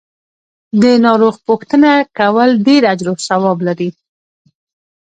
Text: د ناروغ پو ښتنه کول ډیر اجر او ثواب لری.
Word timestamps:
د 0.81 0.83
ناروغ 1.05 1.35
پو 1.45 1.53
ښتنه 1.61 1.91
کول 2.17 2.49
ډیر 2.67 2.81
اجر 2.91 3.07
او 3.11 3.17
ثواب 3.27 3.57
لری. 3.67 3.89